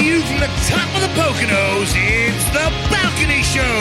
[0.00, 3.76] to you from the top of the Poconos, it's The Balcony Show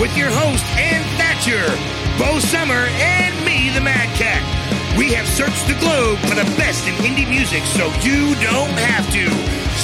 [0.00, 1.66] with your host, Ann Thatcher,
[2.18, 4.40] Bo Sommer, and me, the Mad Cat.
[4.96, 9.04] We have searched the globe for the best in indie music so you don't have
[9.12, 9.28] to.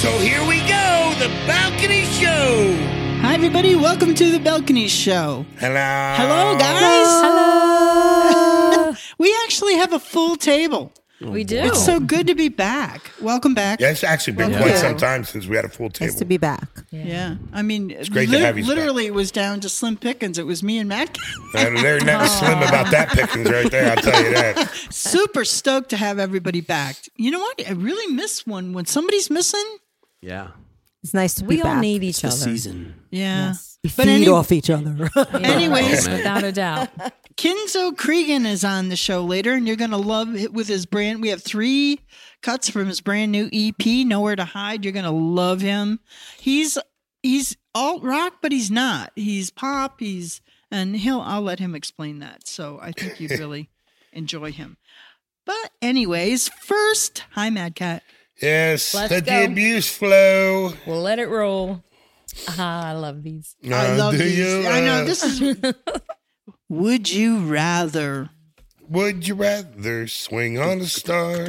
[0.01, 2.73] So here we go, The Balcony Show.
[3.21, 3.75] Hi, everybody.
[3.75, 5.45] Welcome to the Balcony Show.
[5.59, 6.13] Hello.
[6.17, 7.07] Hello, guys.
[7.21, 8.93] Hello.
[9.19, 10.91] we actually have a full table.
[11.19, 11.57] Oh, we do.
[11.57, 13.11] It's so good to be back.
[13.19, 13.79] Welcome back.
[13.79, 14.69] Yeah, it's actually been Welcome.
[14.69, 16.11] quite some time since we had a full table.
[16.11, 16.67] Nice to be back.
[16.91, 17.37] Yeah.
[17.51, 18.75] I mean, it's great to have you back.
[18.75, 20.37] literally, it was down to Slim Pickens.
[20.37, 21.17] It was me and Matt.
[21.55, 24.69] And they're not slim about that pickings right there, I'll tell you that.
[24.91, 26.97] Super stoked to have everybody back.
[27.15, 27.67] You know what?
[27.67, 29.65] I really miss one when somebody's missing.
[30.21, 30.49] Yeah.
[31.03, 31.75] It's nice to be we back.
[31.77, 32.37] all need each The other.
[32.37, 32.93] season.
[33.09, 33.53] Yeah.
[33.83, 35.09] We But feed any- off each other.
[35.33, 36.89] Anyways, without a doubt.
[37.37, 40.85] Kenzo Cregan is on the show later, and you're going to love it with his
[40.85, 41.21] brand.
[41.21, 41.99] We have three
[42.41, 44.83] cuts from his brand new EP, Nowhere to Hide.
[44.83, 45.99] You're going to love him.
[46.39, 46.77] He's
[47.21, 49.11] he's alt rock, but he's not.
[49.15, 49.99] He's pop.
[49.99, 51.21] He's and he'll.
[51.21, 52.47] I'll let him explain that.
[52.47, 53.69] So I think you'd really
[54.11, 54.77] enjoy him.
[55.45, 58.01] But anyways, first, hi Mad Cat.
[58.41, 59.39] Yes, Let's let go.
[59.39, 60.73] the abuse flow.
[60.85, 61.83] We'll let it roll.
[62.47, 63.55] Ah, I love these.
[63.65, 64.37] I Uh, love do these.
[64.37, 65.57] you, I know uh, this is.
[66.69, 68.29] Would you rather
[68.89, 71.47] Would you rather swing on a star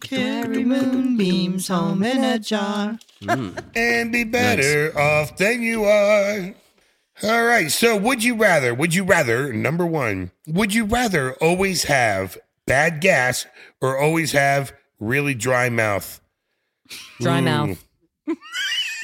[0.00, 2.98] carry moonbeams home in a jar?
[3.74, 6.54] and be better off than you are?
[7.22, 7.70] All right.
[7.70, 8.72] So, would you rather?
[8.74, 9.52] Would you rather?
[9.52, 10.30] Number one.
[10.46, 13.44] Would you rather always have bad gas
[13.80, 16.20] or always have really dry mouth?
[17.20, 17.44] Dry Mm.
[17.44, 17.84] mouth.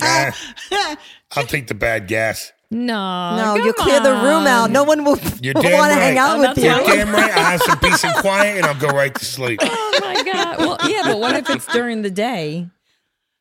[1.37, 2.53] I'll take the bad gas.
[2.71, 3.37] No.
[3.37, 4.71] no, come you clear the room out.
[4.71, 5.63] No one will want damn to
[5.95, 6.71] hang out Oh, with that's you.
[6.71, 6.87] right.
[6.87, 7.31] Damn right.
[7.31, 9.61] I'll have some peace and quiet, and I'll go right to sleep.
[9.97, 10.59] Oh my god.
[10.59, 12.69] Well, yeah, but what if it's during the day?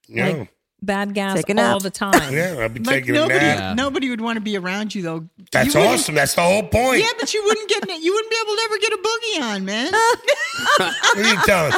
[0.08, 0.28] Yeah.
[0.30, 0.53] Like
[0.86, 1.74] bad gas Take a nap.
[1.74, 2.14] all the time.
[2.34, 2.56] yeah.
[2.60, 3.76] I'll be But taking a nobody, nap.
[3.78, 5.28] nobody would want to be around you though.
[5.52, 6.16] That's You wouldn't- awesome.
[6.16, 7.02] That's the whole point.
[7.02, 9.66] Yeah, but you wouldn't get you wouldn't be able to ever get a boogie on,
[9.66, 9.92] man.
[10.78, 11.72] What are you telling?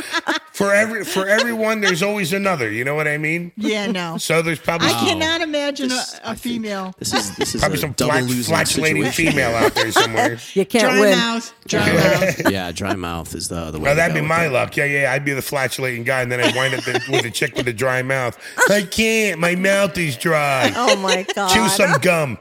[0.54, 2.70] For every for everyone, there's always another.
[2.72, 3.52] You know what I mean?
[3.58, 4.18] yeah, no.
[4.18, 6.94] So there's probably I cannot imagine a, This- I a think female.
[7.00, 9.32] This is this is probably a some double flat, losing flatulating situation.
[9.34, 10.38] female out there somewhere.
[10.54, 11.18] You can't Dry win.
[11.18, 12.52] mouth, dry mouth.
[12.52, 13.86] yeah, dry mouth is the the way.
[13.86, 14.52] Now to that'd go be with my that.
[14.54, 14.78] luck.
[14.78, 15.12] Yeah, yeah.
[15.14, 17.68] I'd be the flatulating guy, and then I'd wind up the, with a chick with
[17.68, 18.38] a dry mouth.
[18.70, 19.40] I can't.
[19.40, 20.72] My mouth is dry.
[20.76, 21.50] Oh my god.
[21.54, 22.38] Chew some gum.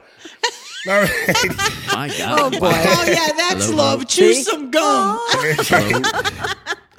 [0.87, 1.09] All right.
[1.93, 2.39] My God.
[2.39, 2.71] Oh, boy.
[2.71, 3.99] Oh yeah, that's Hello, love.
[4.01, 4.03] hello.
[4.05, 4.43] Chew See?
[4.43, 5.19] some gum.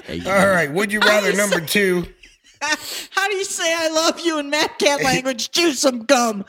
[0.05, 0.71] Hey, All right.
[0.72, 2.06] Would you rather number two?
[3.11, 5.50] How do you say I love you in Mad Cat language?
[5.50, 6.45] Chew some gum.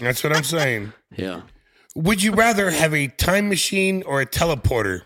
[0.00, 0.92] That's what I'm saying.
[1.16, 1.42] Yeah.
[1.94, 5.02] Would you rather have a time machine or a teleporter?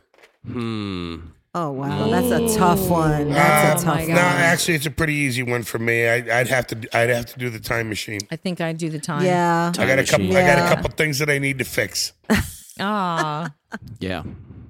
[0.46, 1.16] Hmm.
[1.58, 3.30] Oh wow, that's a tough one.
[3.30, 4.14] That's a Oh, tough one.
[4.14, 6.06] No, actually, it's a pretty easy one for me.
[6.06, 6.76] I, I'd have to.
[6.96, 8.20] I'd have to do the time machine.
[8.30, 9.24] I think I'd do the time.
[9.24, 9.72] Yeah.
[9.78, 10.26] I got a couple.
[10.26, 10.36] machine.
[10.36, 12.12] I got a couple things that I need to fix.
[12.78, 13.54] Ah.
[14.00, 14.22] Yeah.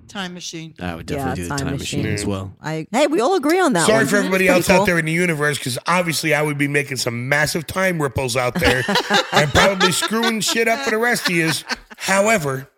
[0.07, 0.75] Time machine.
[0.79, 2.15] I would definitely Yeah, do the time time machine, machine.
[2.15, 2.55] as well.
[2.63, 3.85] I hey, we all agree on that.
[3.87, 4.07] Sorry one.
[4.07, 4.77] for everybody Pretty else cool.
[4.83, 8.37] out there in the universe, because obviously I would be making some massive time ripples
[8.37, 8.85] out there
[9.33, 11.51] and probably screwing shit up for the rest of you.
[11.97, 12.69] However,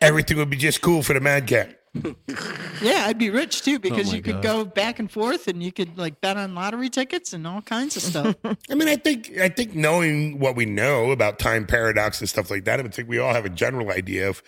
[0.00, 1.75] everything would be just cool for the Mad Cat.
[2.82, 4.42] Yeah, I'd be rich too because oh, my you could God.
[4.42, 7.96] go back and forth and you could like bet on lottery tickets and all kinds
[7.96, 8.36] of stuff.
[8.70, 12.50] I mean, I think I think knowing what we know about time paradox and stuff
[12.50, 14.42] like that, I think we all have a general idea of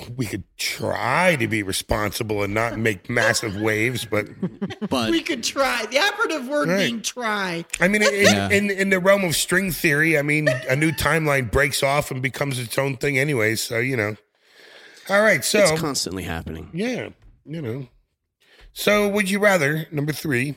[0.00, 4.26] you know, we could try to be responsible and not make massive waves, but
[4.88, 5.86] But we could try.
[5.90, 6.78] The operative word Right.
[6.78, 7.64] being try.
[7.80, 8.50] I mean, in, Yeah.
[8.50, 12.20] in in the realm of string theory, I mean, a new timeline breaks off and
[12.22, 13.56] becomes its own thing anyway.
[13.56, 14.16] So you know.
[15.08, 16.70] All right, so it's constantly happening.
[16.72, 17.10] yeah,
[17.44, 17.88] you know.
[18.72, 20.56] So would you rather number three?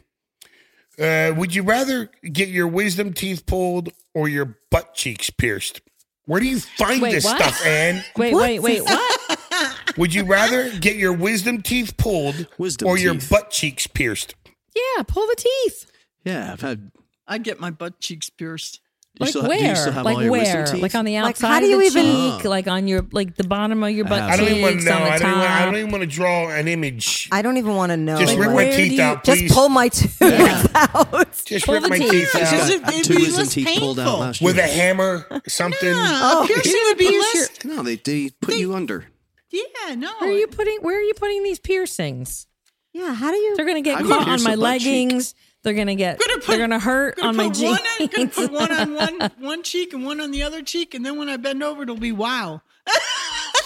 [1.00, 5.82] Uh, would you rather get your wisdom teeth pulled or your butt cheeks pierced?
[6.26, 7.40] Where do you find Wait, this what?
[7.42, 8.04] stuff, Ann?
[8.18, 8.84] Wait, wait, wait.
[8.84, 9.40] What?
[9.98, 14.36] Would you rather get your wisdom teeth pulled Wisdom or your butt cheeks pierced?
[14.76, 15.90] Yeah, pull the teeth.
[16.24, 16.92] Yeah, I've had.
[17.28, 18.80] I'd get my butt cheeks pierced.
[19.20, 19.76] You Like still, do you where?
[19.76, 20.66] still have like all your where?
[20.68, 20.82] teeth?
[20.82, 23.04] Like on the Like, outside how do of you the even- cheek, like on your
[23.12, 24.94] like the bottom of your butt have I don't even want to know.
[24.96, 27.28] I don't, even, I don't even want to draw an image.
[27.32, 28.20] I don't even want to know.
[28.20, 30.22] Just Like, rip my where do teeth you- out, Just pull my tooth
[30.76, 31.44] out.
[31.46, 32.12] Just pull rip the my teeth.
[32.12, 34.46] teeth Because out it- Got it'd two wisdom less teeth pulled out last year.
[34.50, 35.90] with a hammer, something.
[35.90, 37.50] Yeah, a piercing would be less.
[37.66, 39.06] No, they they put you under.
[39.50, 40.12] Yeah, no.
[40.20, 40.80] Where are you putting?
[40.82, 42.46] Where are you putting these piercings?
[42.94, 43.56] Yeah, how do you?
[43.56, 45.34] They're gonna get caught on my leggings.
[45.34, 45.42] cheek.
[45.64, 46.20] They're gonna get.
[46.20, 47.80] Gonna put, they're gonna hurt gonna on my jeans.
[48.00, 51.06] One, gonna put one on one one cheek and one on the other cheek, and
[51.06, 52.62] then when I bend over, it'll be wow.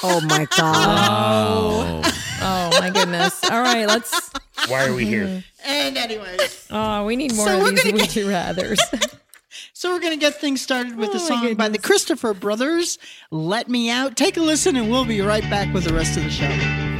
[0.04, 2.02] oh my god.
[2.02, 2.02] Oh.
[2.42, 3.44] oh my goodness.
[3.50, 4.32] All right, let's.
[4.68, 5.44] Why are we here?
[5.66, 6.68] And anyways.
[6.72, 8.80] Oh, we need more so of these would you rather's.
[9.74, 12.98] so we're gonna get things started with oh a song by the Christopher Brothers.
[13.32, 14.16] Let me out.
[14.16, 16.91] Take a listen, and we'll be right back with the rest of the show.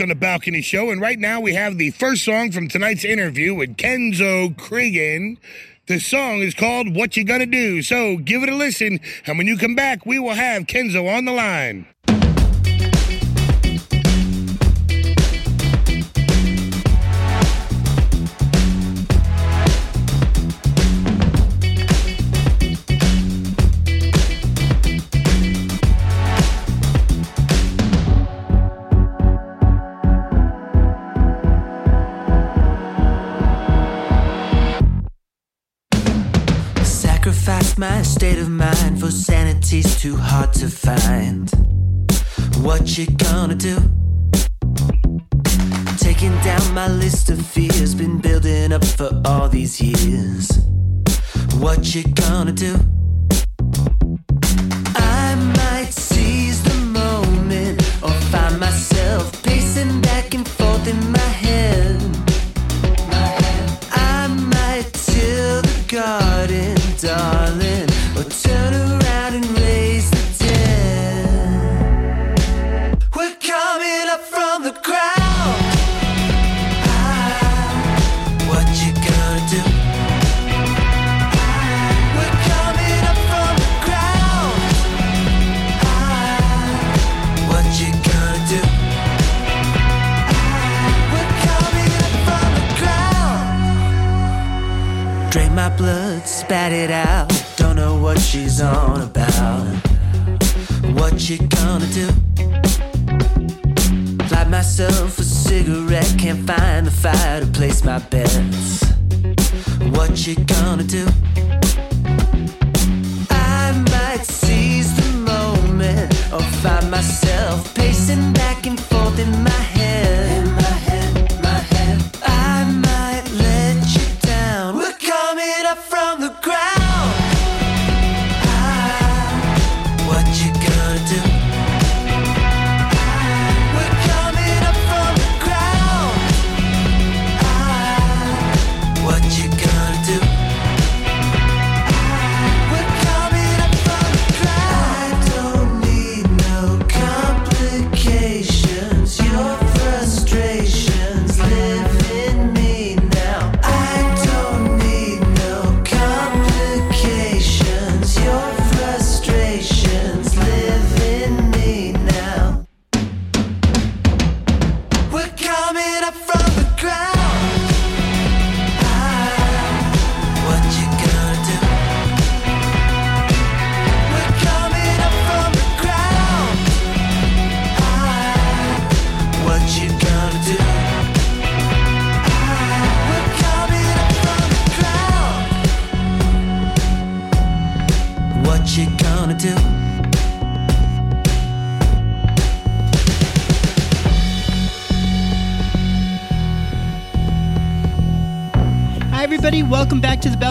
[0.00, 3.54] on the Balcony Show, and right now we have the first song from tonight's interview
[3.54, 5.38] with Kenzo Cregan.
[5.86, 9.46] The song is called What You Gonna Do, so give it a listen, and when
[9.46, 11.86] you come back, we will have Kenzo on the line.
[37.78, 41.48] my state of mind, for sanity's too hard to find.
[42.60, 43.76] What you gonna do?
[45.98, 50.58] Taking down my list of fears, been building up for all these years.
[51.60, 52.74] What you gonna do?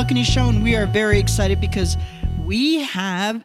[0.08, 0.48] Balcony Show.
[0.48, 1.98] And we are very excited because
[2.46, 3.44] we have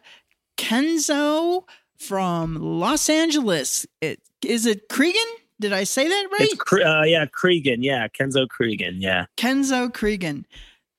[0.55, 1.65] Kenzo
[1.97, 3.85] from Los Angeles.
[3.99, 5.21] It, is it Cregan?
[5.59, 6.47] Did I say that right?
[6.49, 7.83] It's uh, yeah, Cregan.
[7.83, 9.01] Yeah, Kenzo Cregan.
[9.01, 9.25] Yeah.
[9.35, 10.45] Kenzo Cregan.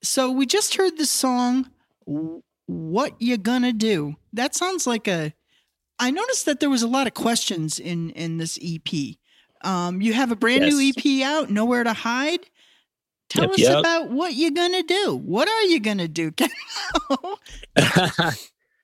[0.03, 1.71] So we just heard the song
[2.67, 5.33] "What You Gonna Do." That sounds like a.
[5.99, 9.17] I noticed that there was a lot of questions in in this EP.
[9.63, 12.51] Um, you have a brand new EP out, "Nowhere to Hide."
[13.35, 13.79] Tell Yep, us yep.
[13.81, 15.21] about what you're gonna do.
[15.25, 16.31] What are you gonna do?
[16.33, 17.39] Kenzo?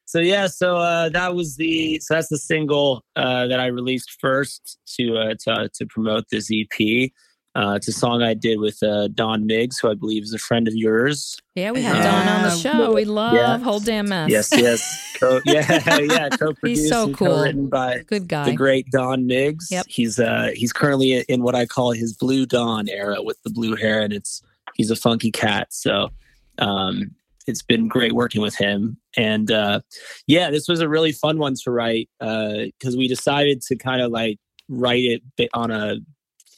[0.07, 4.17] so yeah, so uh, that was the so that's the single uh, that I released
[4.21, 7.11] first to uh, to to promote this EP.
[7.57, 10.39] Uh, it's a song I did with uh, Don Miggs, who I believe is a
[10.39, 11.37] friend of yours.
[11.57, 12.03] Yeah, we had Yeah.
[12.05, 12.93] Don on the show.
[12.93, 13.59] We love Yeah.
[13.59, 14.31] Whole Damn Mess.
[14.31, 16.29] Yes, yes, Co- yeah, yeah.
[16.29, 17.27] Co-produced so and cool.
[17.27, 18.45] co-written by Good guy.
[18.51, 19.69] the great Don Miggs.
[19.71, 19.87] Yep.
[19.89, 23.75] He's uh he's currently in what I call his blue dawn era with the blue
[23.75, 24.43] hair, and it's
[24.77, 25.69] he's a funky cat.
[25.73, 26.11] So
[26.59, 27.11] um
[27.49, 28.97] it's been great working with him.
[29.17, 29.81] And uh
[30.29, 34.13] yeah, this was a really fun one to write because we decided to kind of
[34.13, 34.39] like
[34.69, 35.97] write it on a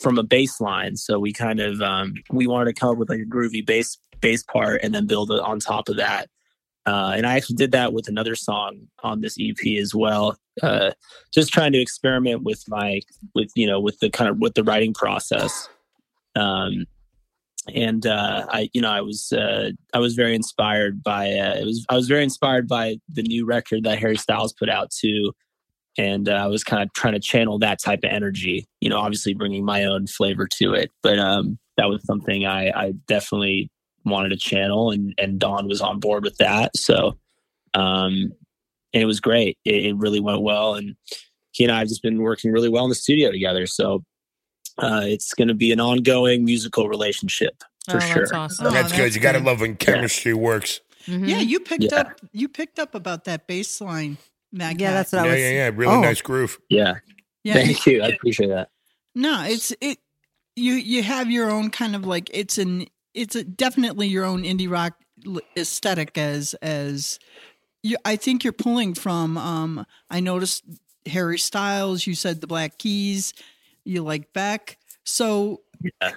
[0.03, 0.97] from a bass line.
[0.97, 3.99] So we kind of um we wanted to come up with like a groovy bass
[4.21, 6.29] bass part and then build it on top of that.
[6.85, 10.37] Uh, and I actually did that with another song on this EP as well.
[10.63, 10.93] Uh,
[11.33, 13.01] just trying to experiment with my
[13.35, 15.69] with you know with the kind of with the writing process.
[16.35, 16.87] Um,
[17.73, 21.65] and uh, I you know I was uh, I was very inspired by uh, it
[21.65, 25.33] was I was very inspired by the new record that Harry Styles put out too.
[25.99, 28.99] And uh, I was kind of trying to channel that type of energy, you know,
[28.99, 30.91] obviously bringing my own flavor to it.
[31.03, 33.71] But um, that was something I, I definitely
[34.05, 36.77] wanted to channel and and Don was on board with that.
[36.77, 37.17] So
[37.75, 38.33] um
[38.95, 39.59] and it was great.
[39.65, 40.97] It, it really went well and
[41.53, 43.65] he and I have just been working really well in the studio together.
[43.67, 44.03] So
[44.79, 48.15] uh it's gonna be an ongoing musical relationship oh, for sure.
[48.23, 48.67] that's awesome.
[48.67, 49.03] Oh, that's, good.
[49.05, 50.81] that's You got to love when chemistry works.
[51.07, 51.29] Mhm.
[51.29, 52.01] Yeah, you picked Yeah.
[52.01, 54.19] up you picked up about that bass line,
[54.53, 54.81] Mag.
[54.81, 55.41] Yeah, that's what Yeah, I was.
[55.41, 55.71] yeah, yeah.
[55.75, 56.01] Really Oh.
[56.01, 56.59] nice groove.
[56.69, 56.95] Yeah.
[57.45, 57.55] yeah.
[57.55, 58.03] Thank you.
[58.03, 58.69] I appreciate that.
[59.15, 59.99] No, it's it.
[60.57, 64.43] You you have your own kind of like it's an it's a, definitely your own
[64.43, 64.95] indie rock
[65.57, 67.19] aesthetic as as
[67.83, 67.97] you.
[68.05, 69.37] I think you're pulling from.
[69.39, 70.65] Um, I noticed
[71.07, 72.07] Harry Styles.
[72.07, 73.33] You said the Black Keys.
[73.85, 74.79] You like Beck.
[75.05, 76.13] So Yeah.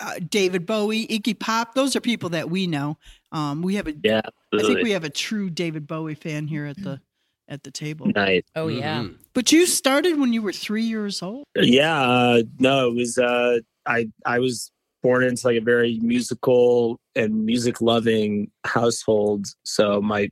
[0.00, 1.74] uh, David Bowie, Iggy Pop.
[1.74, 2.96] Those are people that we know.
[3.32, 3.94] Um, we have a.
[4.02, 4.22] Yeah.
[4.52, 7.00] I think we have a true David Bowie fan here at the
[7.50, 8.06] at the table.
[8.14, 8.42] Nice.
[8.56, 9.02] Oh, yeah.
[9.02, 9.16] Mhm.
[9.34, 11.44] But you started when you were three years old.
[11.56, 14.70] Yeah, uh, no, it was uh, I I was
[15.02, 19.46] born into like a very musical and music loving household.
[19.64, 20.30] So my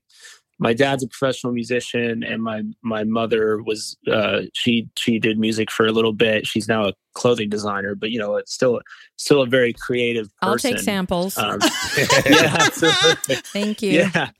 [0.60, 5.70] my dad's a professional musician, and my my mother was uh, she she did music
[5.70, 6.46] for a little bit.
[6.46, 8.80] She's now a clothing designer, but you know, it's still
[9.16, 10.28] still a very creative.
[10.42, 10.48] Person.
[10.50, 11.38] I'll take samples.
[11.38, 11.60] Um,
[12.26, 13.36] yeah, absolutely.
[13.36, 13.92] Thank you.
[14.14, 14.30] Yeah.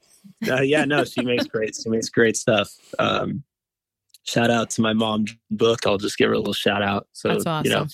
[0.48, 2.70] Uh, yeah, no, she makes great she makes great stuff.
[2.98, 3.44] Um
[4.24, 5.86] shout out to my mom book.
[5.86, 7.08] I'll just give her a little shout out.
[7.12, 7.86] So That's you know,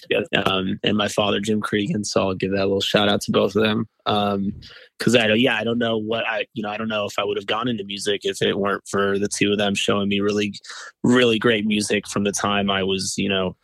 [0.45, 3.33] um and my father Jim Cregan, so I'll give that a little shout out to
[3.33, 3.89] both of them.
[4.07, 4.53] Um
[4.99, 7.19] because I don't yeah, I don't know what I you know, I don't know if
[7.19, 10.09] I would have gone into music if it weren't for the two of them showing
[10.09, 10.55] me really
[11.03, 13.57] really great music from the time I was, you know,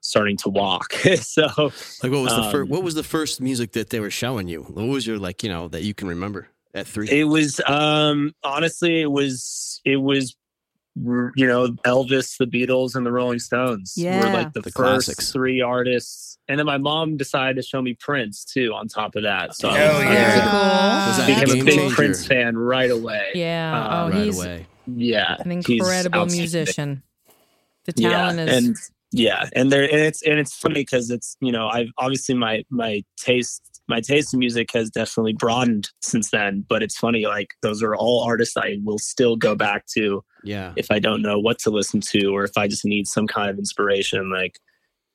[0.00, 0.92] starting to walk.
[1.20, 1.48] so
[2.02, 2.54] Like what was the first?
[2.54, 4.62] Um, What was the first music that they were showing you?
[4.62, 5.42] What was your like?
[5.42, 7.08] You know that you can remember at three.
[7.10, 10.36] It was um honestly it was it was
[10.96, 15.30] you know Elvis, the Beatles, and the Rolling Stones were like the, The first classics.
[15.32, 18.72] three artists, and then my mom decided to show me Prince too.
[18.74, 20.10] On top of that, so Hell I, yeah.
[20.12, 21.12] Very I cool.
[21.12, 21.94] That became a big changer?
[21.94, 23.28] Prince fan right away.
[23.34, 23.78] Yeah.
[23.78, 24.66] Uh, oh, right he's away.
[24.86, 27.02] Yeah, an incredible musician.
[27.84, 28.56] The Yeah, talent is.
[28.66, 28.76] and
[29.12, 32.64] yeah, and there and it's and it's funny because it's you know I've obviously my
[32.70, 36.64] my taste my taste in music has definitely broadened since then.
[36.68, 40.72] But it's funny like those are all artists I will still go back to Yeah.
[40.76, 43.48] if I don't know what to listen to or if I just need some kind
[43.50, 44.58] of inspiration, like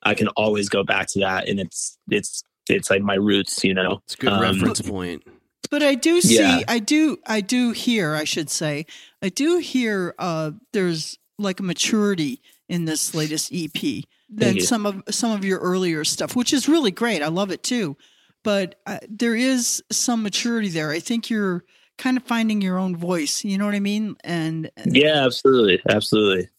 [0.01, 3.73] I can always go back to that and it's it's it's like my roots, you
[3.73, 4.01] know.
[4.05, 5.23] It's a good Um, reference point.
[5.69, 6.61] But I do see, Yeah.
[6.67, 8.85] I do, I do hear, I should say,
[9.21, 15.03] I do hear uh, there's like a maturity in this latest EP than some of
[15.09, 17.21] some of your earlier stuff, which is really great.
[17.21, 17.97] I love it too.
[18.43, 20.91] But uh, there is some maturity there.
[20.91, 21.63] I think you're
[21.97, 23.43] kind of finding your own voice.
[23.43, 24.15] You know what I mean?
[24.23, 25.81] And Yeah, absolutely.
[25.89, 26.49] Absolutely.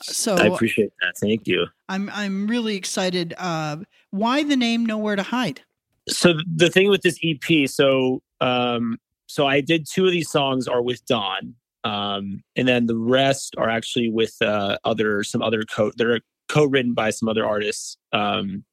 [0.00, 1.18] so I appreciate that.
[1.18, 1.66] Thank you.
[1.88, 3.34] I'm I'm really excited.
[3.36, 3.78] Uh,
[4.10, 5.62] why the name Nowhere to Hide?
[6.08, 10.66] so the thing with this EP, so um, so I did two of these songs
[10.66, 11.54] are with Don,
[11.84, 15.92] um, and then the rest are actually with uh, other some other co.
[15.96, 18.64] They're co-written by some other artists, um,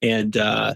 [0.00, 0.74] and uh,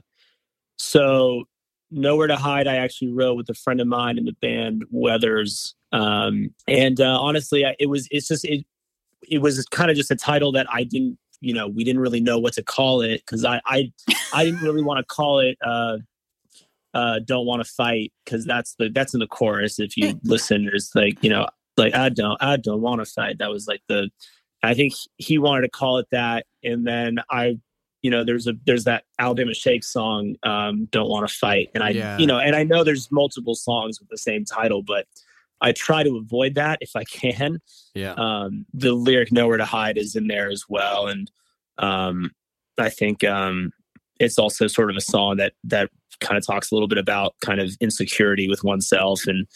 [0.78, 1.44] so
[1.90, 5.74] Nowhere to Hide, I actually wrote with a friend of mine in the band Weathers.
[5.92, 8.66] Um, and uh, honestly, I, it was it's just it
[9.26, 12.20] it was kind of just a title that I didn't you know we didn't really
[12.20, 13.92] know what to call it because I I
[14.34, 15.98] I didn't really want to call it uh,
[16.92, 19.78] uh, "Don't Want to Fight" because that's the that's in the chorus.
[19.78, 23.38] If you listen, there's like you know like I don't I don't want to fight.
[23.38, 24.10] That was like the
[24.62, 27.58] I think he wanted to call it that, and then I
[28.02, 31.82] you know there's a there's that Alabama Shake song um, "Don't Want to Fight," and
[31.82, 32.18] I Yeah.
[32.18, 35.06] you know and I know there's multiple songs with the same title, but
[35.60, 37.58] I try to avoid that if I can
[37.94, 38.12] Yeah.
[38.12, 41.30] um, the lyric "Nowhere to Hide" is in there as well, and
[41.78, 42.30] um,
[42.78, 43.72] I think um,
[44.20, 45.90] it's also sort of a song that that
[46.20, 49.46] kind of talks a little bit about kind of insecurity with oneself, and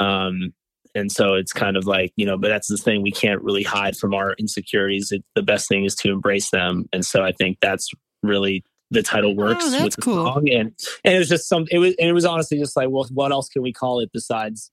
[0.00, 0.52] um,
[0.96, 3.62] and so it's kind of like you know, but that's the thing we can't really
[3.62, 5.12] hide from our insecurities.
[5.12, 7.90] It, the best thing is to embrace them, and so I think that's
[8.22, 10.24] really the title oh, works Oh, that's with the cool.
[10.24, 10.72] song, and
[11.04, 11.66] and it was just some.
[11.70, 14.10] It was and it was honestly just like, well, what else can we call it
[14.12, 14.70] besides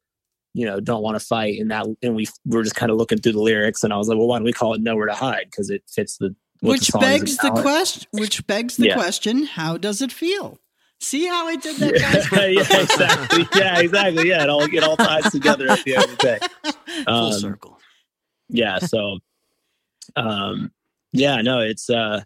[0.55, 1.59] you know, don't want to fight.
[1.59, 4.07] And that, and we were just kind of looking through the lyrics, and I was
[4.07, 5.47] like, well, why don't we call it Nowhere to Hide?
[5.49, 8.07] Because it fits the what the which begs the question.
[8.11, 8.93] Which begs the Yeah.
[8.95, 10.59] question: How does it feel?
[11.03, 12.31] See how I did that, guys?
[12.71, 13.47] yeah, exactly.
[13.59, 14.29] Yeah, exactly.
[14.29, 16.39] Yeah, it all it all ties together at the end of the day.
[17.05, 17.79] Full Um, circle.
[18.49, 19.19] yeah so
[20.15, 20.71] um
[21.11, 22.21] yeah no it's uh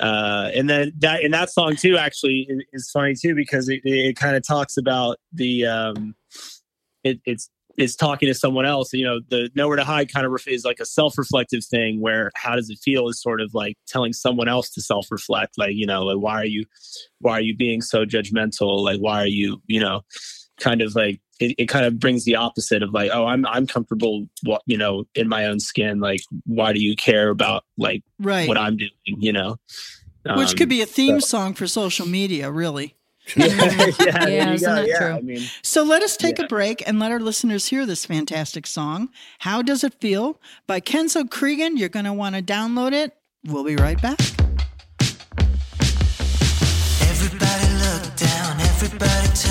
[0.00, 3.80] uh and then that and that song too actually is, is funny too because it,
[3.84, 6.14] it kind of talks about the um
[7.04, 10.32] it, it's it's talking to someone else you know the nowhere to hide kind of
[10.46, 14.12] is like a self-reflective thing where how does it feel is sort of like telling
[14.12, 16.64] someone else to self-reflect like you know like why are you
[17.20, 20.02] why are you being so judgmental like why are you you know
[20.60, 23.66] kind of like it, it kind of brings the opposite of like oh i'm i'm
[23.66, 28.02] comfortable what you know in my own skin like why do you care about like
[28.18, 28.48] right.
[28.48, 29.56] what i'm doing you know
[30.36, 32.96] Which Um, could be a theme song for social media, really.
[33.36, 33.92] Yeah, yeah,
[34.28, 35.12] Yeah, you isn't that yeah true?
[35.16, 36.44] i mean So let us take Yeah.
[36.44, 39.08] a break and let our listeners hear this fantastic song.
[39.40, 41.76] How Does It Feel by Kenzo Cregan.
[41.76, 43.14] You're going to want to download it.
[43.46, 44.18] We'll be right back.
[47.00, 49.47] Everybody look down, everybody turn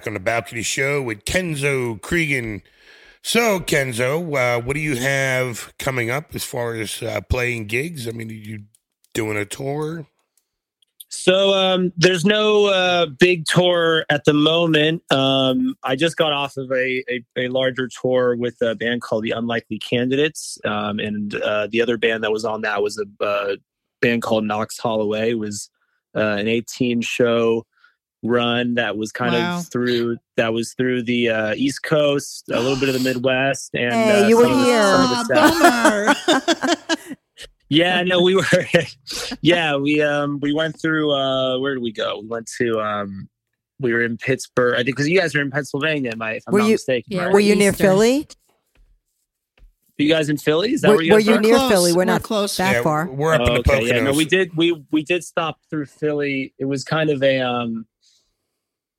[0.00, 2.62] back on the balcony show with Kenzo Cregan.
[3.22, 8.08] So, Kenzo, uh, what do you have coming up as far as uh, playing gigs?
[8.08, 8.62] I mean, are you
[9.12, 10.06] doing a tour?
[11.10, 15.02] So um, there's no uh, big tour at the moment.
[15.12, 19.24] Um, I just got off of a, a, a larger tour with a band called
[19.24, 23.22] the Unlikely Candidates, um, and uh, the other band that was on that was a
[23.22, 23.56] uh,
[24.00, 25.32] band called Knox Holloway.
[25.32, 25.68] It was
[26.16, 27.66] uh, an 18 show
[28.22, 29.58] run that was kind Wow.
[29.58, 33.70] of through that was through the uh, East Coast, a little bit of the Midwest,
[33.74, 36.56] and Hey, uh, you were some of the- some of the Ah, South.
[36.56, 36.76] bummer.
[37.72, 38.42] Yeah, no, we were.
[39.42, 41.12] yeah, we um we went through.
[41.12, 42.18] uh Where did we go?
[42.20, 43.28] We went to um
[43.78, 44.74] we were in Pittsburgh.
[44.74, 46.72] I think because you guys are in Pennsylvania, am I, if I'm Were not you-
[46.74, 47.12] mistaken.
[47.16, 47.32] Yeah, right?
[47.32, 47.86] Were you near Eastern.
[47.86, 48.28] Philly?
[49.98, 50.72] you guys in Philly?
[50.72, 51.70] Is that Were- where you were guys you near Close.
[51.70, 51.92] Philly?
[51.92, 52.56] We're We're not close.
[52.56, 53.06] that Yeah, far.
[53.06, 53.88] We're up Oh, in the okay, Poconos.
[53.88, 54.56] yeah, no, we did.
[54.56, 56.54] We we did stop through Philly.
[56.58, 57.86] It was kind of a um.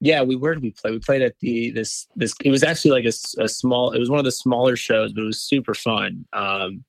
[0.04, 0.90] Yeah, we where did we play?
[0.92, 2.34] We played at the this this.
[2.44, 3.92] It was actually like a small.
[3.92, 6.26] It was one of the smaller shows, but it was super fun.
[6.34, 6.84] Um,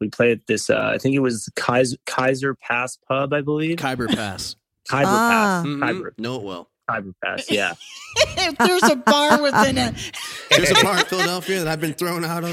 [0.00, 0.68] we played at this.
[0.68, 3.78] Uh, I think it was Kaiser Kaiser Pass Pub, I believe.
[3.78, 4.56] Khyber Pass.
[4.88, 5.62] Kaiser Ah.
[5.62, 5.66] Pass.
[5.66, 5.80] Mhm.
[5.80, 6.68] Kaiser, Know it well.
[6.90, 7.48] Kaiser Pass.
[7.48, 7.74] Yeah.
[8.36, 9.94] if there's a bar within it.
[10.50, 12.52] There's a bar in Philadelphia that I've been thrown out of.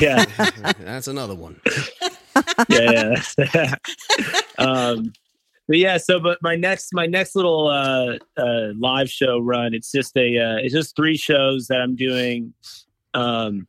[0.00, 0.24] yeah.
[0.78, 1.60] That's another one.
[2.70, 3.20] yeah,
[3.54, 3.74] yeah.
[4.56, 5.12] um,
[5.70, 9.92] but yeah, so but my next my next little uh, uh, live show run, it's
[9.92, 12.52] just a uh, it's just three shows that I'm doing.
[13.14, 13.68] Um,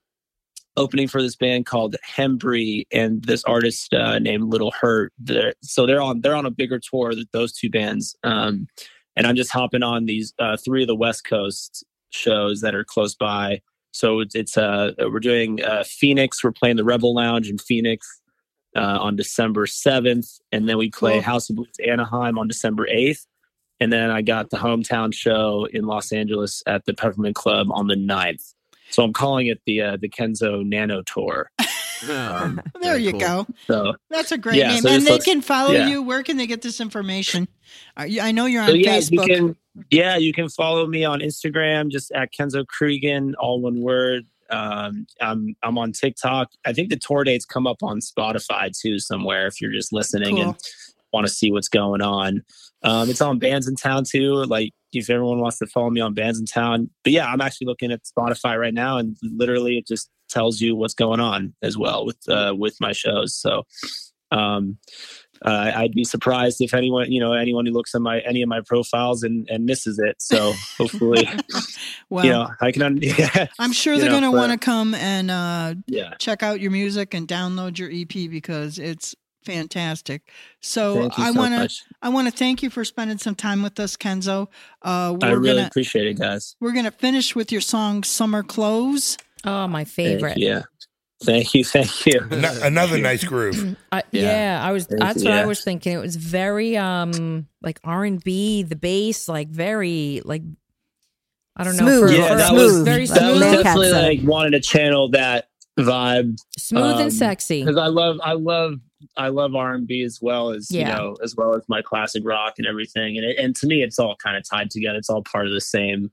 [0.78, 5.14] opening for this band called Hembree and this artist uh, named Little Hurt.
[5.20, 8.16] They're, so they're on they're on a bigger tour that those two bands.
[8.24, 8.68] Um,
[9.16, 12.84] and I'm just hopping on these uh, three of the West Coast shows that are
[12.84, 13.62] close by.
[13.92, 16.44] So it's, it's uh we're doing uh, Phoenix.
[16.44, 18.21] We're playing the Rebel Lounge in Phoenix
[18.76, 21.22] uh, on December seventh, and then we play Cool.
[21.22, 23.26] House of Blues Anaheim on December eighth.
[23.80, 27.88] And then I got the hometown show in Los Angeles at the Peppermint Club on
[27.88, 28.54] the 9th.
[28.92, 31.50] So I'm calling it the uh, the Kenzo Nano Tour.
[32.10, 33.20] Um, There you cool.
[33.20, 33.48] go.
[33.68, 34.82] So That's a great Yeah, name.
[34.82, 35.88] so and they let's- can follow yeah.
[35.88, 36.02] you.
[36.02, 37.48] Where can they get this information?
[38.08, 39.28] You, I know you're on so yeah, Facebook.
[39.28, 39.56] you can
[39.92, 44.26] yeah you can follow me on Instagram just at Kenzo Cregan, all one word.
[44.52, 46.50] Um, I'm I'm on TikTok.
[46.66, 50.36] I think the tour dates come up on Spotify too somewhere if you're just listening
[50.36, 50.50] Cool.
[50.50, 50.56] and
[51.14, 52.44] want to see what's going on.
[52.84, 54.44] Um, it's on Bands in Town too.
[54.46, 56.90] Like if everyone wants to follow me on Bands in Town.
[57.04, 60.76] But yeah, I'm actually looking at Spotify right now, and literally it just tells you
[60.76, 63.36] what's going on as well with uh, with my shows.
[63.36, 63.66] So
[64.32, 64.78] um,
[65.44, 68.50] uh, I'd be surprised if anyone you know anyone who looks at my any of
[68.50, 70.16] my profiles and and misses it.
[70.20, 71.28] So hopefully,
[72.10, 72.82] well, you know, I can.
[72.84, 76.14] un- Yeah, I'm sure they're going to want to come and uh, yeah.
[76.20, 80.30] check out your music and download your EP because it's fantastic.
[80.62, 81.78] So Thank you I want to.
[82.02, 84.48] I want to thank you for spending some time with us, Kenzo.
[84.82, 86.56] Uh, we're I really gonna appreciate it, guys.
[86.60, 90.38] we're gonna finish with your song "Summer Clothes." Oh, my Thank favorite.
[90.38, 90.48] you.
[90.50, 90.62] Yeah.
[91.24, 91.64] Thank you.
[91.64, 92.20] Thank you.
[92.32, 93.78] Ano- another nice groove.
[93.92, 94.22] I, Yeah.
[94.22, 94.62] yeah.
[94.68, 94.86] I was.
[94.88, 95.94] Thank That's you, what I was thinking.
[95.94, 100.42] It was very um like R and B, the bass, like very like
[101.56, 101.86] I don't know.
[101.86, 102.10] Smooth.
[102.10, 102.64] For, Yeah, for- that smooth.
[102.64, 105.48] was very Like that was definitely like wanted to channel that
[105.80, 107.62] vibe smooth um, and sexy.
[107.64, 108.76] because I love I love
[109.18, 110.80] I love R and B as well as Yeah.
[110.80, 113.82] you know as well as my classic rock and everything and it, and to me
[113.82, 116.12] it's all kind of tied together it's all part of the same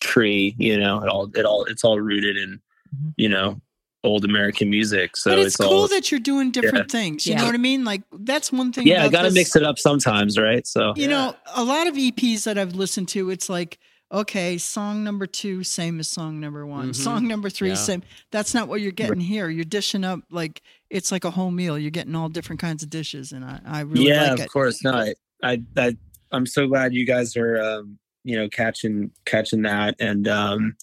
[0.00, 2.60] tree you know it all it all it's all rooted in
[2.94, 3.14] Mhm.
[3.16, 3.60] you know
[4.04, 7.26] old American music so but it's, it's, cool all that you're doing different things.
[7.26, 7.40] You Yeah.
[7.40, 7.84] know what I mean?
[7.84, 8.86] Like that's one thing.
[8.86, 12.44] yeah I gotta mix it up sometimes right so You know, a lot of EPs
[12.44, 13.78] that I've listened to, it's like,
[14.10, 16.90] okay, song number two, same as song number one.
[16.90, 16.96] Mhm.
[16.96, 17.74] Song number three, Yeah.
[17.76, 18.02] same.
[18.30, 19.48] That's not what you're getting here.
[19.48, 21.78] You're dishing up like it's like a whole meal.
[21.78, 24.50] You're getting all different kinds of dishes, and I, I really yeah like of it.
[24.50, 25.96] course no I, I I
[26.32, 30.76] I'm so glad you guys are um you know catching catching that and um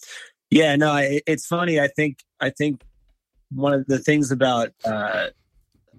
[0.50, 2.80] yeah no I, it's funny I think I think
[3.54, 5.28] one of the things about uh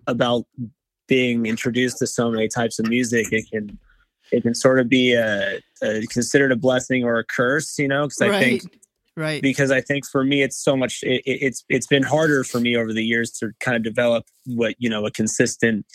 [0.07, 0.45] about
[1.07, 3.77] being introduced to so many types of music it can
[4.31, 8.03] it can sort of be a, a considered a blessing or a curse you know
[8.05, 8.77] because I right, think
[9.17, 9.41] right.
[9.41, 12.59] because I think for me it's so much it, it- it's it's been harder for
[12.59, 15.85] me over the years to kind of develop what you know a consistent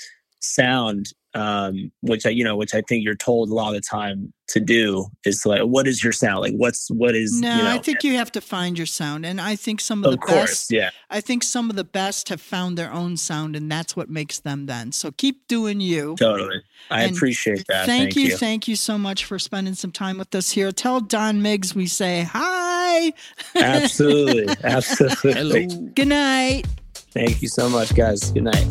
[0.46, 3.80] sound um which I you know which I think you're told a lot of the
[3.82, 7.62] time to do is like what is your sound like what's what is No, you
[7.64, 10.12] know I think you have to find your sound, and I think some of, of
[10.12, 10.72] the course best.
[10.72, 14.09] yeah I think some of the best have found their own sound, and that's what
[14.09, 14.64] makes them.
[14.66, 16.14] Then, so keep doing you.
[16.18, 20.18] totally I And appreciate that Thank, you, thank you so much for spending some time
[20.18, 20.70] with us here.
[20.72, 23.12] Tell Don Miggs we say hi.
[23.56, 25.32] absolutely absolutely
[25.68, 25.90] Hello.
[25.94, 26.66] Good night.
[27.11, 28.66] thank you so much guys good night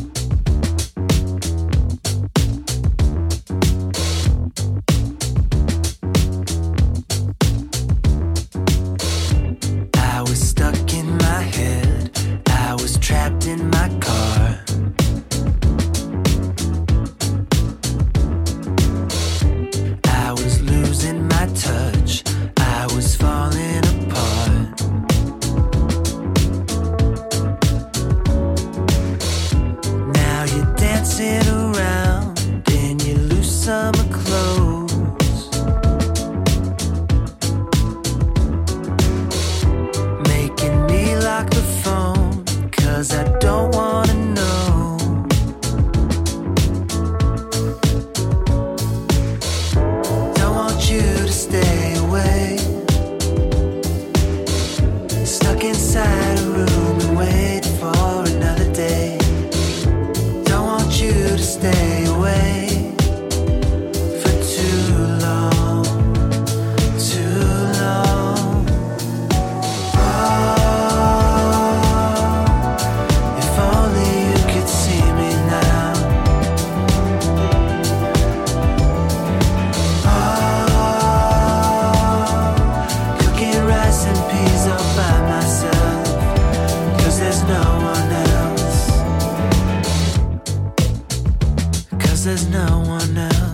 [92.26, 93.45] there's no one else.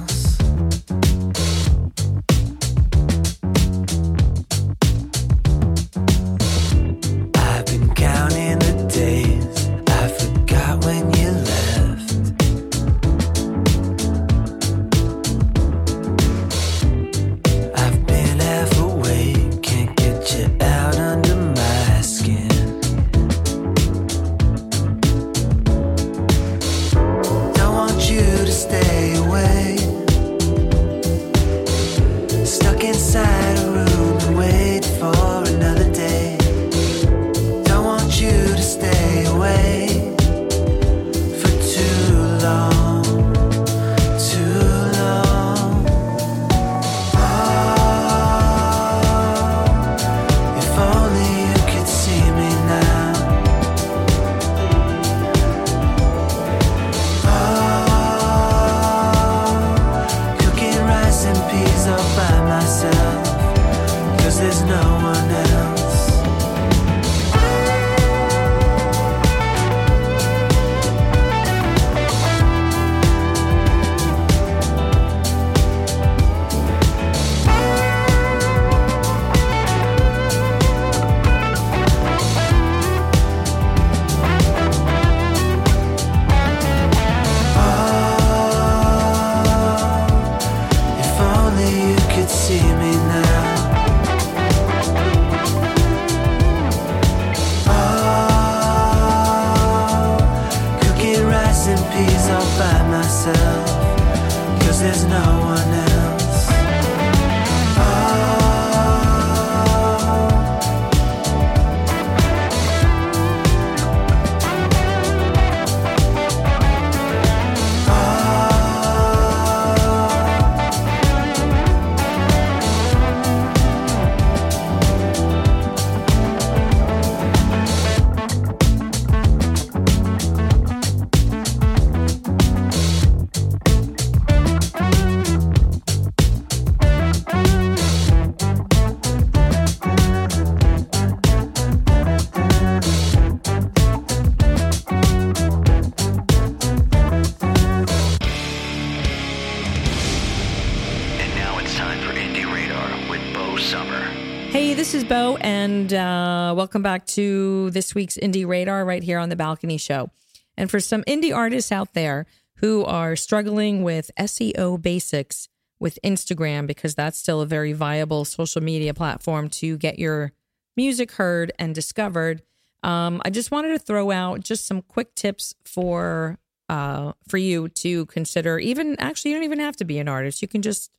[155.63, 160.11] And uh, welcome back to this week's Indie Radar right here on the Balcony Show.
[160.57, 165.49] And for some indie artists out there who are struggling with SEO basics
[165.79, 170.33] with Instagram, because that's still a very viable social media platform to get your
[170.77, 172.43] music heard and discovered,
[172.83, 177.69] um, I just wanted to throw out just some quick tips for uh, for you
[177.69, 178.59] to consider.
[178.59, 180.43] Even actually, you don't even have to be an artist.
[180.43, 180.91] You can just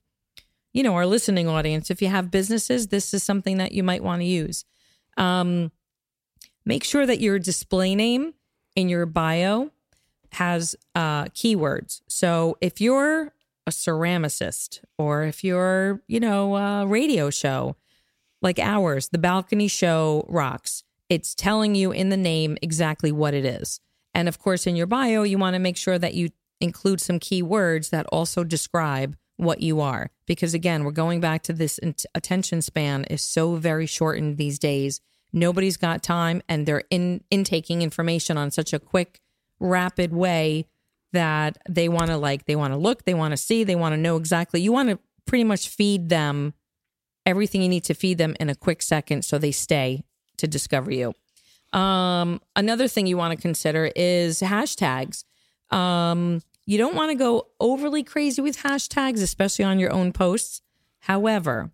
[0.73, 4.03] you know, our listening audience, if you have businesses, this is something that you might
[4.03, 4.65] want to use.
[5.17, 5.71] Um,
[6.65, 8.33] make sure that your display name
[8.75, 9.69] in your bio
[10.33, 12.01] has uh, keywords.
[12.07, 13.33] So if you're
[13.67, 17.75] a ceramicist or if you're, you know, a radio show
[18.41, 23.45] like ours, the balcony show rocks, it's telling you in the name exactly what it
[23.45, 23.79] is.
[24.13, 27.19] And of course, in your bio, you want to make sure that you include some
[27.19, 30.09] keywords that also describe what you are.
[30.25, 31.79] Because again, we're going back to this
[32.15, 35.01] attention span is so very shortened these days.
[35.31, 39.19] Nobody's got time and they're in intaking information on such a quick
[39.59, 40.67] rapid way
[41.13, 43.93] that they want to like they want to look they want to see they want
[43.93, 46.53] to know exactly you want to pretty much feed them
[47.25, 50.03] everything you need to feed them in a quick second so they stay
[50.37, 51.13] to discover you
[51.71, 55.23] um, another thing you want to consider is hashtags
[55.71, 60.61] um, you don't want to go overly crazy with hashtags especially on your own posts
[61.01, 61.71] however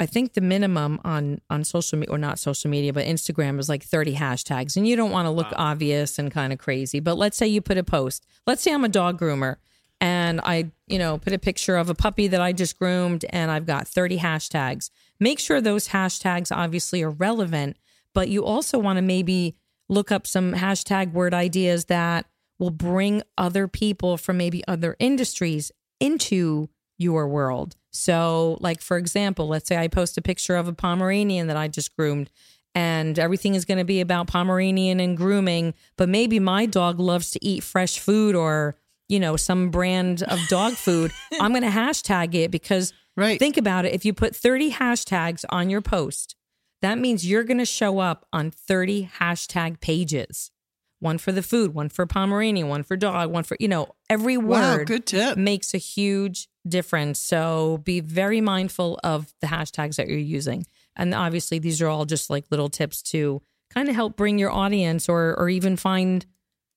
[0.00, 3.68] I think the minimum on on social media or not social media, but Instagram is
[3.68, 7.00] like 30 hashtags, and you don't want to look obvious and kind of crazy.
[7.00, 8.24] But let's say you put a post.
[8.46, 9.56] Let's say I'm a dog groomer,
[10.00, 13.50] and I you know put a picture of a puppy that I just groomed, and
[13.50, 14.88] I've got 30 hashtags.
[15.20, 17.76] Make sure those hashtags obviously are relevant,
[18.14, 19.54] but you also want to maybe
[19.90, 22.24] look up some hashtag word ideas that
[22.60, 26.68] will bring other people from maybe other industries into
[26.98, 27.74] your world.
[27.90, 31.66] So, like for example, let's say I post a picture of a Pomeranian that I
[31.66, 32.30] just groomed
[32.74, 37.32] and everything is going to be about Pomeranian and grooming, but maybe my dog loves
[37.32, 38.76] to eat fresh food or,
[39.08, 41.10] you know, some brand of dog food.
[41.40, 43.40] I'm going to hashtag it because Right.
[43.40, 43.92] think about it.
[43.92, 46.36] If you put 30 hashtags on your post,
[46.80, 50.52] that means you're going to show up on 30 hashtag pages.
[51.00, 54.36] One for the food, one for Pomeranian, one for dog, one for, you know, every
[54.36, 55.36] Wow, word good tip.
[55.38, 57.18] makes a huge difference.
[57.18, 60.66] So be very mindful of the hashtags that you're using.
[60.96, 63.40] And obviously, these are all just like little tips to
[63.72, 66.26] kind of help bring your audience or, or even find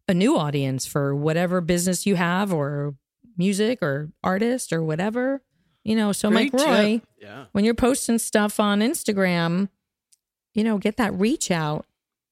[0.07, 2.95] a new audience for whatever business you have or
[3.37, 5.41] music or artist or whatever.
[5.83, 7.01] You know, so Great Mike Roi.
[7.21, 7.45] Yeah.
[7.51, 9.67] when you're posting stuff on Instagram,
[10.53, 11.85] you know, get that reach out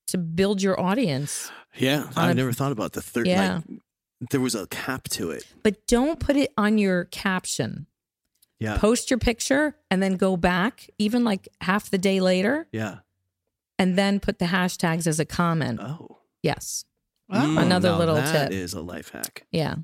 [0.08, 1.52] to build your audience.
[1.78, 2.04] Yeah.
[2.04, 3.28] On I a- never thought about the third.
[3.28, 3.62] Yeah.
[3.68, 5.46] Like, there was a cap to it.
[5.64, 7.88] But don't put it on your caption.
[8.60, 8.78] Yeah.
[8.78, 13.00] Post your picture and then go back, even like half the day later, yeah.
[13.80, 15.80] and then put the hashtags as a comment.
[15.82, 16.20] Oh.
[16.44, 16.86] Yes.
[17.28, 17.46] Wow.
[17.46, 18.52] Mm, Another now little that tip.
[18.52, 19.48] is a life hack.
[19.52, 19.76] Yeah.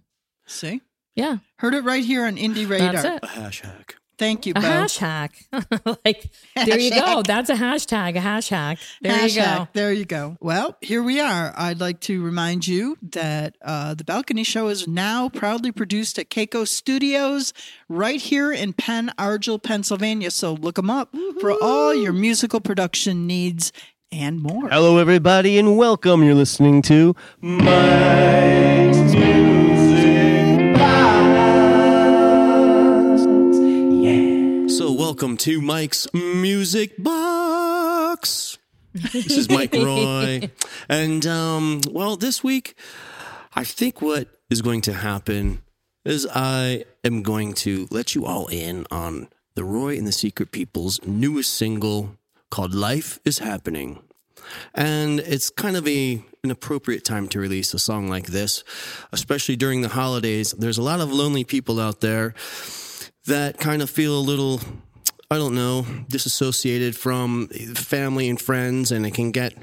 [0.45, 0.81] See?
[1.15, 1.37] Yeah.
[1.57, 2.93] Heard it right here on Indie Radar.
[2.93, 3.19] That's it.
[3.23, 3.95] A hash hack.
[4.17, 4.61] Thank you, A Bo.
[4.61, 5.35] hash hack.
[6.05, 7.21] like, there you go.
[7.21, 8.79] That's a hashtag, a hash hack.
[9.01, 9.57] There you Hashtag.
[9.57, 9.67] go.
[9.73, 10.37] There you go.
[10.39, 11.53] Well, here we are.
[11.55, 16.29] I'd like to remind you that uh, the Balcony Show is now proudly produced at
[16.29, 17.53] Keiko Studios
[17.87, 20.31] right here in Pen Argyl, Pennsylvania.
[20.31, 23.71] So look them up for all your musical production needs
[24.11, 24.69] and more.
[24.69, 26.23] Hello, everybody, and welcome.
[26.23, 29.76] You're listening to Mike's Music
[35.17, 38.59] welcome to Mike's Music Box.
[38.93, 40.51] This is Mike Roi.
[40.87, 42.77] and, um, well, this week,
[43.55, 45.63] I think what is going to happen
[46.05, 50.51] is I am going to let you all in on the Roi and the Secret
[50.51, 52.15] People's newest single
[52.51, 54.03] called Life is Happening.
[54.75, 58.63] And it's kind of a an appropriate time to release a song like this,
[59.11, 60.51] especially during the holidays.
[60.51, 62.35] There's a lot of lonely people out there
[63.25, 64.61] that kind of feel a little
[65.29, 69.53] I don't know, disassociated from family and friends, and it can get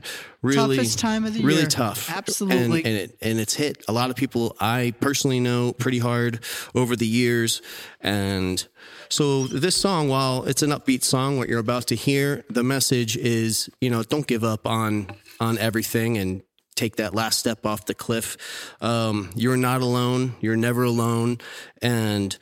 [0.42, 1.66] really Toughest time of the really year.
[1.68, 2.10] tough.
[2.10, 2.84] Absolutely.
[2.84, 6.40] and, and it and it's hit a lot of people I personally know pretty hard
[6.74, 7.62] over the years,
[8.02, 8.66] and
[9.08, 13.16] so this song, while it's an upbeat song, what you're about to hear, the message
[13.16, 15.06] is, you know, don't give up on
[15.40, 16.42] on everything and
[16.74, 18.36] take that last step off the cliff.
[18.82, 20.34] Um, you're not alone.
[20.40, 21.38] You're never alone,
[21.80, 22.36] and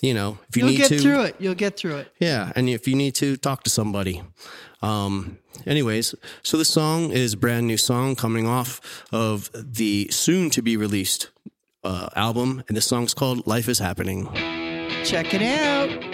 [0.00, 1.36] you know if you You'll need get to, through it.
[1.38, 2.12] You'll get through it.
[2.20, 4.22] yeah, and if you need to talk to somebody.
[4.80, 8.80] Um, anyways, so this song is a brand new song coming off
[9.12, 11.30] of the soon to be released
[11.82, 14.26] uh, album, and the song's called "Life Is Happening."
[15.04, 16.07] Check it out.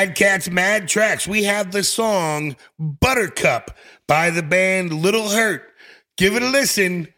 [0.00, 3.76] Mad Cats Mad Tracks, we have the song Buttercup
[4.06, 5.74] by the band Little Hurt.
[6.16, 7.08] Give it a listen.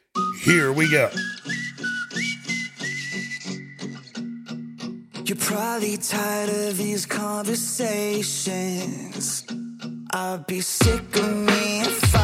[0.42, 1.08] Here we go.
[5.24, 9.44] You're probably tired of these conversations.
[10.10, 12.21] I'd be sick of me if I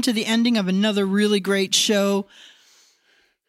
[0.00, 2.26] come to the ending of another really great show.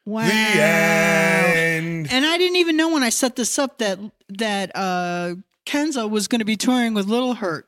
[0.05, 0.25] Wow.
[0.27, 2.07] The end.
[2.11, 3.99] And I didn't even know when I set this up that
[4.29, 5.35] that uh
[5.65, 7.67] Kenzo was going to be touring with Little Hurt.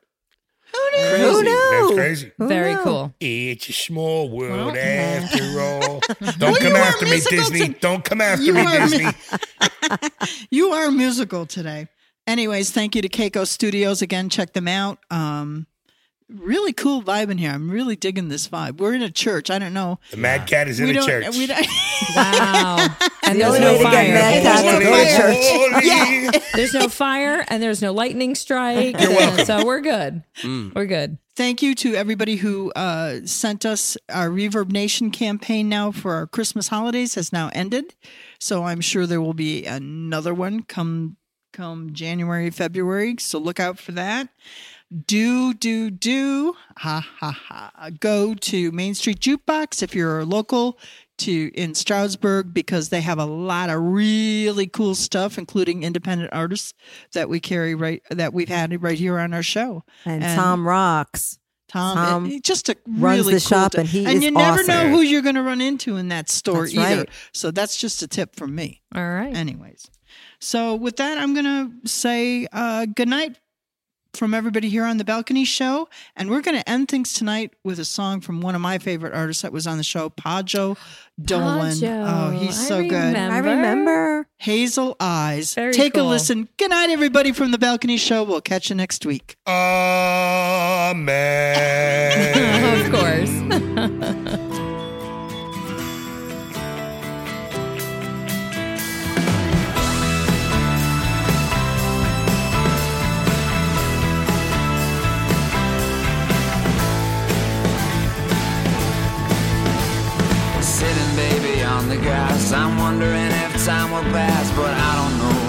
[0.72, 1.22] Who Crazy.
[1.22, 1.70] Who knew?
[1.70, 2.32] That's crazy.
[2.38, 2.82] Very knew?
[2.82, 3.14] cool.
[3.20, 6.00] It's a small world after all.
[6.38, 7.68] Don't Well, come after me, Disney.
[7.68, 9.06] to- Don't come after You me, are Disney.
[10.50, 11.86] You are musical today.
[12.26, 14.28] Anyways, thank you to Keiko Studios again.
[14.30, 14.98] Check them out.
[15.10, 15.66] Um,
[16.28, 17.50] really cool vibe in here.
[17.50, 18.78] I'm really digging this vibe.
[18.78, 19.50] We're in a church.
[19.50, 19.98] I don't know.
[20.10, 21.06] The Mad Cat is in we a don't.
[21.06, 21.28] church.
[21.36, 21.66] We don't
[22.16, 22.96] Wow.
[23.24, 24.14] And The there's only no way to get fire.
[24.14, 25.36] mad cats to Holy, go to church.
[26.32, 26.40] holy.
[26.54, 29.00] There's no fire and there's no lightning strike.
[29.00, 29.10] You're.
[29.20, 30.22] And So we're good.
[30.44, 31.18] We're good.
[31.36, 36.26] Thank you to everybody who uh, sent us our Reverb Nation campaign now for our
[36.28, 37.94] Christmas holidays has now ended.
[38.38, 41.16] So I'm sure there will be another one come
[41.52, 43.16] come January, February.
[43.18, 44.28] So look out for that.
[45.06, 46.54] Do, do, do.
[46.78, 47.90] Ha, ha, ha.
[48.00, 50.78] Go to Main Street Jukebox if you're a local
[51.18, 56.74] to in Stroudsburg because they have a lot of really cool stuff, including independent artists
[57.12, 59.82] that we carry right that we've had right here on our show.
[60.04, 61.38] And, And- Tom rocks.
[61.66, 64.30] Tom, Tom it- it just a runs really the cool shop and he and you
[64.30, 64.66] never awesome.
[64.68, 66.98] know who you're going to run into in that store That's either.
[67.00, 67.08] right.
[67.32, 68.82] So that's just a tip from me.
[68.94, 69.34] All right.
[69.34, 69.84] Anyways,
[70.40, 71.46] so with that, I'm going
[71.82, 73.38] to say uh, good night
[74.16, 77.78] from everybody here on the Balcony Show, and we're going to end things tonight with
[77.78, 80.76] a song from one of my favorite artists that was on the show, Padjo
[81.20, 81.72] Dolan.
[81.72, 82.04] Padjo.
[82.08, 83.16] Oh, he's I so good.
[83.16, 84.26] I remember.
[84.38, 85.54] Hazel Eyes.
[85.54, 86.48] Very Take a listen.
[86.56, 88.24] Good night, everybody from the Balcony Show.
[88.24, 89.36] We'll catch you next week.
[89.46, 90.84] Amen.
[111.96, 112.52] the grass.
[112.52, 115.40] I'm wondering if time will pass, but I don't know,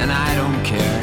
[0.00, 1.02] and I don't care.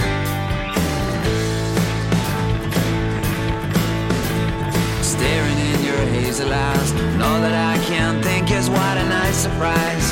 [5.04, 10.08] Staring in your hazel eyes, all that I can think is what a nice surprise.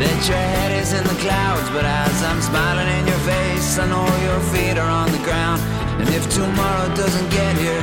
[0.00, 3.86] That your head is in the clouds, but as I'm smiling in your face, I
[3.86, 5.60] know your feet are on the ground.
[6.00, 7.82] And if tomorrow doesn't get here,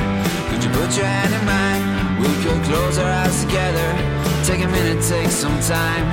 [0.50, 1.82] could you put your hand in mine?
[2.20, 6.06] We could close our eyes together Take a minute, take some time.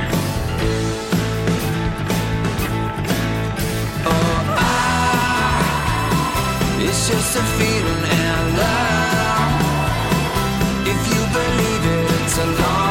[4.06, 5.62] Oh, ah,
[6.82, 9.62] it's just a feeling and love.
[10.86, 12.85] If you believe it, it's a long.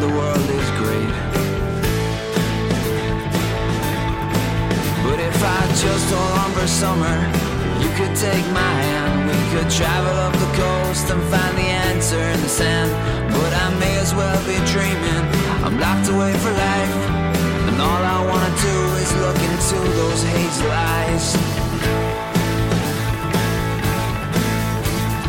[0.00, 1.14] the world is great.
[5.02, 7.16] But if I just hold on for summer,
[7.82, 9.28] you could take my hand.
[9.28, 12.90] We could travel up the coast and find the answer in the sand.
[13.32, 15.24] But I may as well be dreaming.
[15.64, 16.94] I'm locked away for life.
[17.68, 21.26] And all I wanna do is look into those hazel eyes.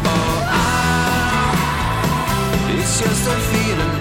[0.06, 1.58] Oh, ah,
[2.78, 3.99] it's just a feeling